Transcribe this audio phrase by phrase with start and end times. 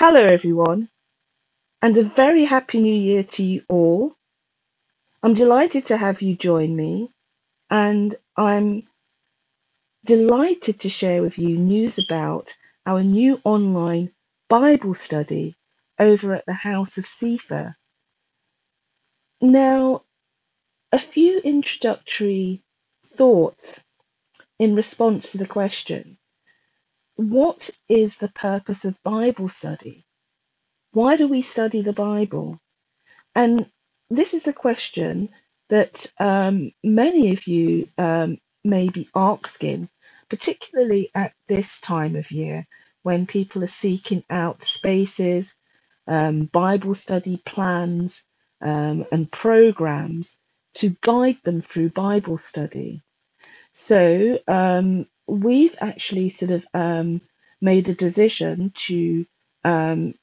[0.00, 0.88] Hello, everyone,
[1.82, 4.14] and a very happy new year to you all.
[5.24, 7.10] I'm delighted to have you join me,
[7.68, 8.84] and I'm
[10.04, 12.54] delighted to share with you news about
[12.86, 14.12] our new online
[14.48, 15.56] Bible study
[15.98, 17.74] over at the House of Cephas.
[19.40, 20.04] Now,
[20.92, 22.62] a few introductory
[23.04, 23.80] thoughts
[24.60, 26.18] in response to the question
[27.18, 30.06] What is the purpose of Bible study?
[30.92, 32.60] Why do we study the Bible?
[33.36, 33.70] And
[34.10, 35.30] this is a question
[35.70, 39.90] that um, many of you um, may be asking,
[40.30, 42.66] particularly at this time of year
[43.04, 45.54] when people are seeking out spaces,
[46.08, 48.24] um, Bible study plans,
[48.62, 50.38] um, and programs
[50.76, 53.02] to guide them through Bible study.
[53.74, 57.20] So um, we've actually sort of um,
[57.60, 59.26] made a decision to
[59.64, 60.14] um,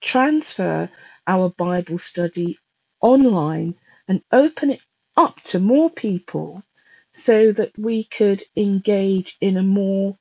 [0.00, 0.90] transfer
[1.26, 2.58] our Bible study
[3.00, 3.74] online
[4.08, 4.80] and open it
[5.16, 6.62] up to more people
[7.12, 10.18] so that we could engage in a more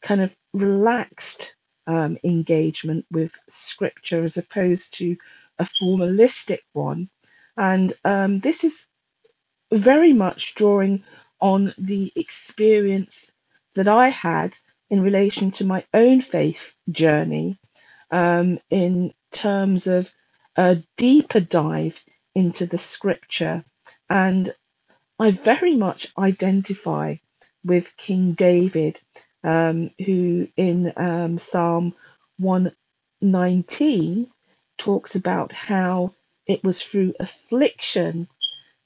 [0.00, 1.54] kind of relaxed
[1.86, 5.16] um, engagement with scripture as opposed to
[5.58, 7.08] a formalistic one.
[7.56, 8.86] And um, this is
[9.72, 11.02] very much drawing
[11.40, 13.30] on the experience
[13.76, 14.54] that I had
[14.90, 17.58] in relation to my own faith journey
[18.10, 20.10] um, in terms of
[20.56, 22.00] a deeper dive
[22.34, 23.64] into the scripture.
[24.10, 24.54] And
[25.18, 27.16] I very much identify
[27.64, 29.00] with King David,
[29.44, 31.94] um, who in um, Psalm
[32.38, 34.30] 119
[34.78, 36.14] talks about how
[36.46, 38.28] it was through affliction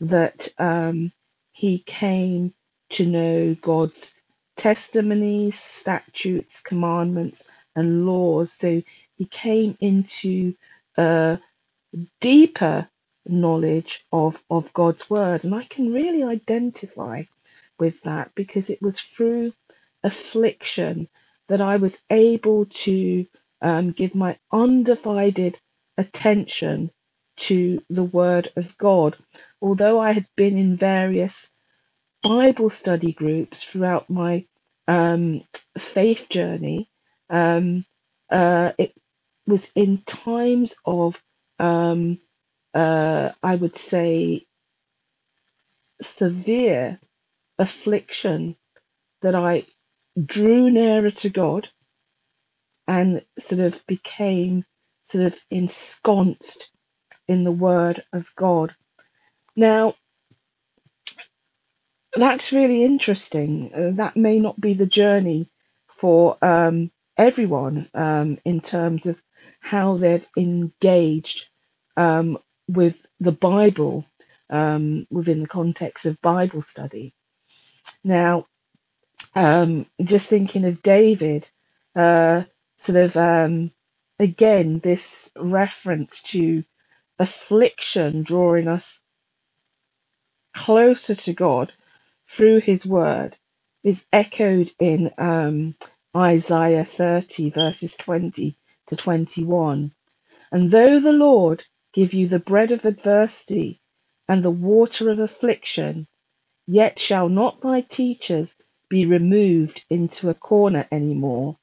[0.01, 1.13] that um,
[1.53, 2.55] he came
[2.91, 4.11] to know God's
[4.57, 7.45] testimonies, statutes, commandments,
[7.77, 8.55] and laws.
[8.55, 8.83] So
[9.17, 10.55] he came into
[10.97, 11.39] a
[12.21, 12.89] deeper
[13.27, 15.45] knowledge of, of God's word.
[15.45, 17.25] And I can really identify
[17.79, 19.53] with that because it was through
[20.03, 21.09] affliction
[21.49, 23.27] that I was able to
[23.63, 25.59] um, give my undivided
[25.99, 26.91] attention
[27.39, 29.17] to the Word of God.
[29.63, 31.49] Although I had been in various
[32.23, 34.47] Bible study groups throughout my
[34.89, 35.45] um,
[35.79, 36.91] faith journey,
[37.31, 37.87] um,
[38.31, 38.95] uh, it
[39.47, 41.21] was in times of,
[41.61, 42.21] um,
[42.75, 44.47] uh, I would say,
[46.03, 47.01] severe
[47.59, 48.57] affliction
[49.23, 49.67] that I
[50.25, 51.69] drew nearer to God
[52.89, 54.65] and sort of became
[55.05, 56.71] sort of ensconced
[57.29, 58.75] in the Word of God.
[59.57, 59.95] Now,
[62.15, 63.73] that's really interesting.
[63.75, 65.51] Uh, that may not be the journey
[66.01, 69.21] for um, everyone um, in terms of
[69.61, 71.47] how they've engaged
[71.97, 74.07] um, with the Bible
[74.51, 77.15] um, within the context of Bible study.
[78.05, 78.47] Now,
[79.35, 81.49] um, just thinking of David,
[81.97, 82.45] uh,
[82.79, 83.73] sort of um,
[84.19, 86.65] again, this reference to
[87.19, 89.01] affliction drawing us
[90.55, 91.73] closer to God
[92.33, 93.39] through his word
[93.85, 95.77] is echoed in um,
[96.17, 99.93] Isaiah 30, verses 20 to 21.
[100.53, 103.81] And though the Lord give you the bread of adversity
[104.29, 106.09] and the water of affliction,
[106.67, 108.55] yet shall not thy teachers
[108.91, 111.59] be removed into a corner any more,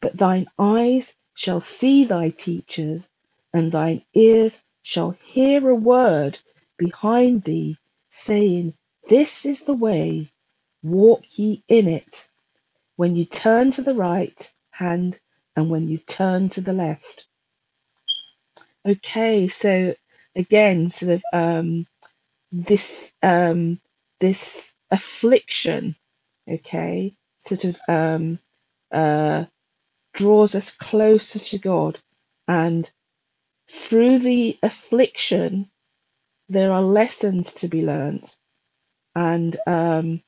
[0.00, 3.08] but thine eyes shall see thy teachers,
[3.54, 6.38] and thine ears shall hear a word
[6.78, 7.76] behind thee,
[8.10, 8.74] saying,
[9.08, 10.32] This is the way,
[10.82, 12.28] walk ye in it,
[12.96, 15.20] when you turn to the right hand
[15.56, 17.26] and when you turn to the left.
[18.86, 19.94] Okay, so
[20.36, 21.86] again, sort of um,
[22.52, 23.80] this um,
[24.20, 25.96] this affliction,
[26.50, 28.38] okay, sort of um,
[28.92, 29.44] uh,
[30.14, 31.98] draws us closer to God,
[32.48, 32.90] and
[33.70, 35.70] through the affliction,
[36.48, 38.34] there are lessons to be learned,
[39.16, 40.22] and um,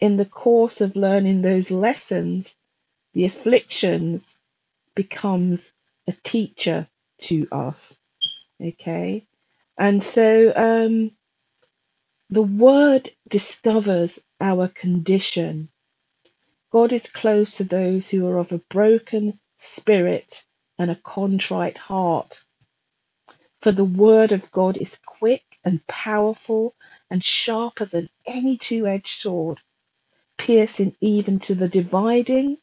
[0.00, 2.54] in the course of learning those lessons,
[3.14, 4.24] the affliction
[4.96, 5.72] becomes
[6.08, 6.88] a teacher
[7.22, 7.94] to us.
[8.62, 9.26] Okay,
[9.78, 11.12] and so um,
[12.30, 15.70] the word discovers our condition.
[16.72, 20.44] God is close to those who are of a broken spirit
[20.78, 22.42] and a contrite heart.
[23.62, 26.74] For the word of God is quick and powerful
[27.10, 29.60] and sharper than any two edged sword,
[30.38, 32.58] piercing even to the dividing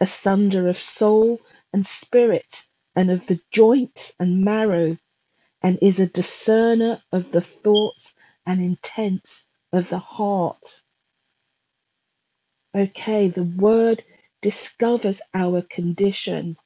[0.00, 1.40] asunder of soul
[1.72, 2.66] and spirit,
[2.96, 4.96] and of the joints and marrow,
[5.62, 8.14] and is a discerner of the thoughts
[8.46, 10.82] and intents of the heart.
[12.76, 14.04] Okay, the word
[14.42, 16.56] discovers our condition.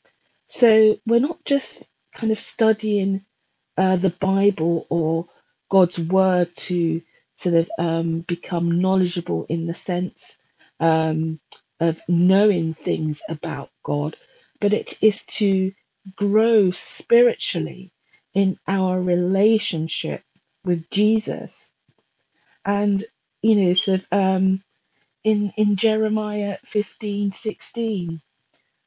[0.48, 3.24] So we're not just kind of studying
[3.78, 5.26] uh, the Bible or
[5.76, 7.02] God's word to
[7.38, 10.36] sort of um, become knowledgeable in the sense
[10.80, 11.40] um,
[11.80, 14.16] of knowing things about God,
[14.60, 15.72] but it is to
[16.16, 17.92] grow spiritually
[18.34, 20.22] in our relationship
[20.64, 21.72] with Jesus.
[22.64, 23.04] And,
[23.42, 24.62] you know, sort of um,
[25.24, 28.20] in, in Jeremiah fifteen sixteen,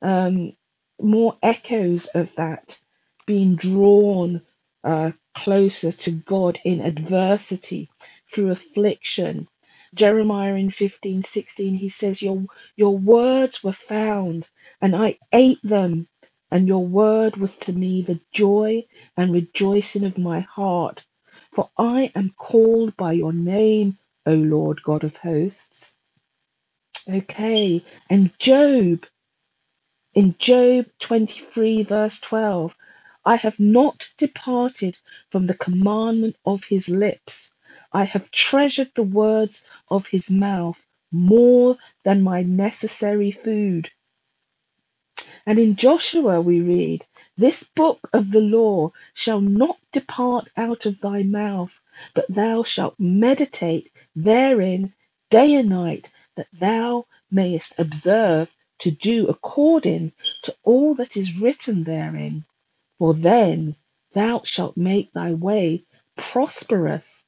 [0.02, 0.54] um,
[1.02, 2.80] more echoes of that
[3.28, 4.42] being drawn
[4.86, 7.92] uh, closer to God in adversity
[8.32, 9.50] through affliction.
[9.96, 12.46] Jeremiah in fifteen sixteen, he says, Your
[12.78, 14.50] your words were found,
[14.82, 16.10] and I ate them,
[16.52, 18.86] and your word was to me the joy
[19.18, 21.06] and rejoicing of my heart.
[21.54, 25.96] For I am called by your name, O Lord God of hosts.
[27.10, 29.00] Okay, and Job
[30.14, 32.76] in Job 23, verse 12,
[33.28, 35.00] I have not departed
[35.32, 37.50] from the commandment of his lips.
[37.92, 43.90] I have treasured the words of his mouth more than my necessary food.
[45.48, 47.06] And in Joshua we read,
[47.36, 51.80] This book of the law shall not depart out of thy mouth,
[52.14, 54.94] but thou shalt meditate therein
[55.32, 60.12] day and night, that thou mayest observe to do according
[60.44, 62.46] to all that is written therein.
[63.00, 63.76] For then
[64.14, 65.86] thou shalt make thy way
[66.18, 67.24] prosperous,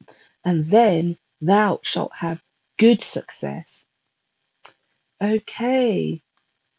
[0.45, 2.43] and then thou shalt have
[2.77, 3.85] good success.
[5.23, 6.21] Okay,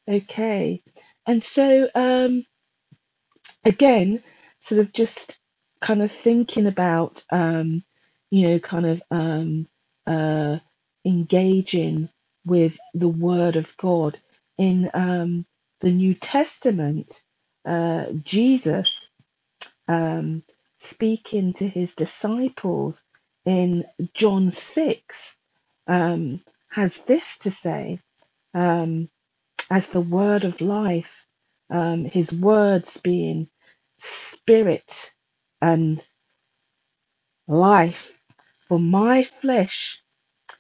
[0.09, 0.83] okay.
[1.27, 2.45] And so, um,
[3.65, 4.23] again,
[4.61, 5.39] sort of just
[5.81, 7.85] kind of thinking about, um,
[8.31, 9.69] you know, kind of um,
[10.07, 10.59] uh,
[11.07, 12.11] engaging
[12.47, 14.21] with the Word of God
[14.59, 15.47] in um,
[15.81, 17.23] the New Testament.
[17.69, 19.09] Uh, Jesus
[19.89, 20.43] um,
[20.79, 23.03] speaking to his disciples
[23.47, 23.85] in
[24.15, 25.37] John 6
[25.89, 28.01] um, has this to say.
[28.55, 29.11] Um,
[29.71, 31.27] as the word of life,
[31.71, 33.49] um, his words being
[33.99, 35.13] spirit
[35.63, 36.05] and
[37.49, 38.13] life.
[38.69, 40.01] For my flesh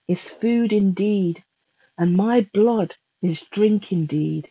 [0.09, 1.45] is food indeed,
[1.99, 4.51] and my blood is drink indeed.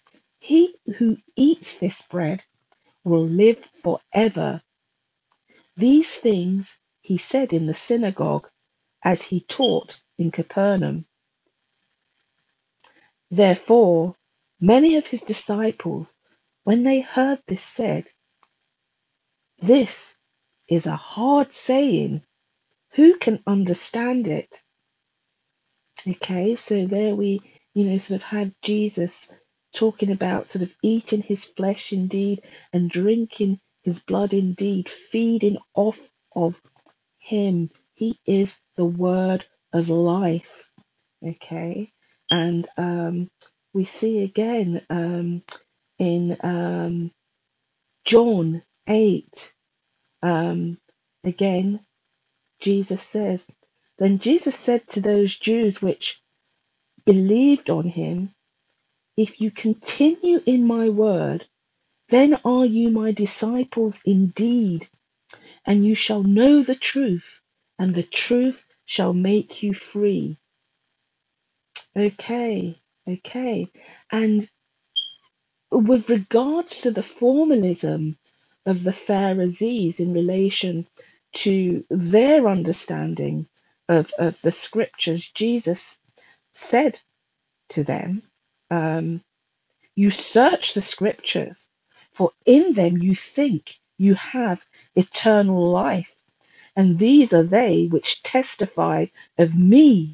[0.41, 2.43] He who eats this bread
[3.05, 4.61] will live forever.
[5.77, 8.49] These things he said in the synagogue
[9.03, 11.05] as he taught in Capernaum.
[13.31, 14.15] Therefore,
[14.61, 16.13] Many of his disciples,
[16.65, 18.05] when they heard this, said,
[19.61, 20.15] This
[20.69, 22.23] is a hard saying.
[22.95, 24.61] Who can understand it?
[26.07, 27.41] Okay, so there we,
[27.73, 29.27] you know, sort of had Jesus
[29.73, 35.99] talking about sort of eating his flesh indeed and drinking his blood indeed, feeding off
[36.35, 36.59] of
[37.19, 37.71] him.
[37.95, 40.65] He is the word of life.
[41.25, 41.91] Okay,
[42.31, 43.29] and um,
[43.73, 45.43] we see again um,
[45.99, 47.11] in um,
[48.05, 49.53] John 8.
[50.23, 50.79] Um,
[51.25, 51.81] again,
[52.61, 53.45] Jesus says,
[53.99, 56.21] Then Jesus said to those Jews which
[57.05, 58.33] believed on him,
[59.17, 61.47] If you continue in my word,
[62.09, 64.89] then are you my disciples indeed,
[65.65, 67.41] and you shall know the truth,
[67.79, 70.37] and the truth shall make you free.
[71.97, 73.67] Okay, Okay.
[74.11, 74.49] And
[75.71, 78.17] with regards to the formalism
[78.65, 80.87] of the Pharisees in relation
[81.33, 83.47] to their understanding
[83.89, 85.97] of, of the scriptures, Jesus
[86.53, 86.99] said
[87.69, 88.23] to them,
[88.71, 89.23] um,
[89.95, 91.69] You search the scriptures,
[92.13, 94.63] for in them you think you have
[94.95, 96.13] eternal life,
[96.75, 99.07] and these are they which testify
[99.39, 100.11] of me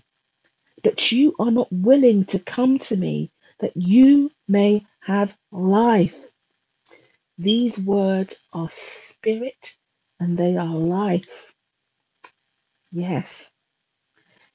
[0.84, 6.16] but you are not willing to come to me that you may have life.
[7.38, 9.76] These words are spirit
[10.20, 11.54] and they are life.
[12.92, 13.50] Yes.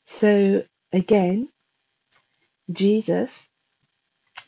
[0.06, 1.48] So again,
[2.72, 3.48] Jesus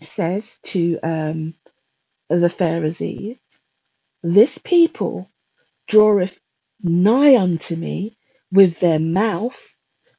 [0.03, 1.55] says to um,
[2.31, 3.39] the Pharisees,
[4.23, 5.31] This people
[5.89, 6.41] draweth
[6.83, 8.17] nigh unto me
[8.53, 9.59] with their mouth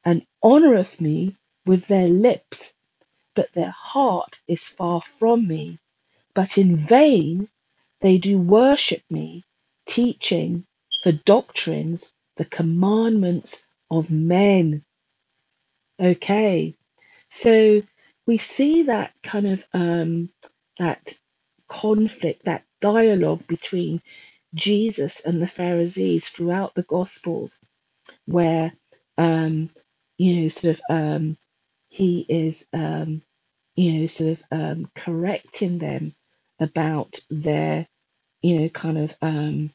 [0.04, 2.74] and honoureth me with their lips,
[3.34, 5.78] but their heart is far from me.
[6.34, 7.48] But in vain
[8.00, 9.44] they do worship me,
[9.86, 10.66] teaching
[11.02, 13.58] for doctrines the commandments
[13.90, 14.84] of men.
[16.00, 16.74] Okay,
[17.30, 17.82] so
[18.26, 20.30] we see that kind of um,
[20.78, 21.14] that
[21.68, 24.02] conflict, that dialogue between
[24.54, 27.58] Jesus and the Pharisees throughout the Gospels,
[28.26, 28.72] where
[29.18, 29.70] um,
[30.18, 31.38] you know, sort of um,
[31.90, 33.22] he is um,
[33.76, 36.14] you know, sort of um, correcting them
[36.60, 37.86] about their
[38.42, 39.70] you know, kind of um,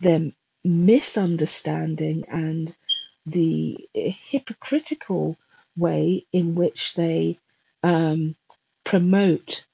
[0.00, 0.32] their
[0.64, 2.74] misunderstanding and
[3.26, 5.36] the hypocritical
[5.76, 7.38] way in which they
[7.84, 8.36] um,
[8.84, 9.64] promote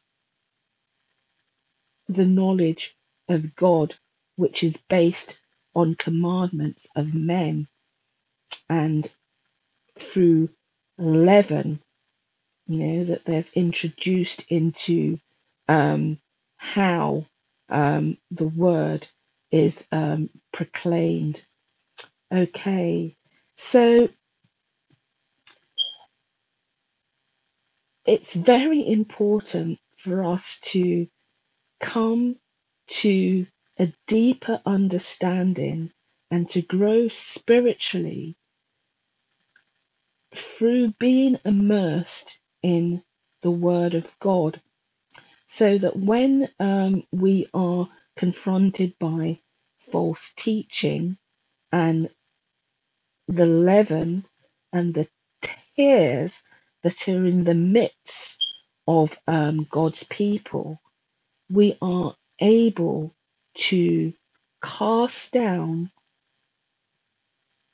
[2.08, 2.96] the knowledge
[3.28, 3.94] of God,
[4.36, 5.38] which is based
[5.74, 7.68] on commandments of men
[8.70, 9.10] and
[9.98, 10.50] through
[10.98, 11.80] leaven,
[12.68, 15.18] you know, that they've introduced into
[15.68, 16.18] um,
[16.58, 17.26] how
[17.70, 19.08] um, the word
[19.52, 21.40] is um, proclaimed.
[22.32, 23.16] Okay,
[23.56, 24.08] so
[28.06, 31.08] it's very important for us to
[31.80, 32.36] come
[32.88, 33.46] to
[33.78, 35.92] a deeper understanding
[36.30, 38.36] and to grow spiritually
[40.34, 43.02] through being immersed in
[43.42, 44.60] the Word of God.
[45.48, 49.40] So that when um, we are confronted by
[49.92, 51.18] false teaching
[51.72, 52.10] and
[53.28, 54.26] the leaven
[54.72, 55.08] and the
[55.76, 56.38] tares
[56.86, 58.38] that are in the midst
[58.88, 60.80] of um, God's people,
[61.50, 63.14] we are able
[63.56, 64.14] to
[64.64, 65.92] cast down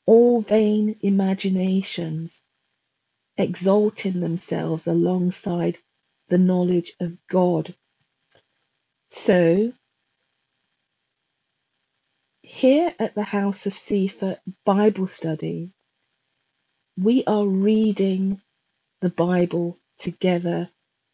[0.07, 2.43] all vain imaginations,
[3.39, 5.79] exalting themselves alongside
[6.29, 7.75] the knowledge of God.
[9.11, 9.73] So,
[12.43, 15.73] here at the House of Cephas Bible Study,
[16.99, 18.41] we are reading
[19.03, 20.71] the Bible together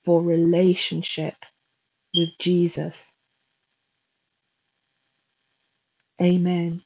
[0.06, 1.36] for relationship
[2.14, 3.06] with Jesus.
[6.22, 6.82] Amen.